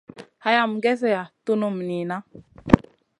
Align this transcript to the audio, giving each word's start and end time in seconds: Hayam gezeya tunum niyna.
Hayam 0.43 0.71
gezeya 0.83 1.23
tunum 1.45 1.75
niyna. 1.87 2.17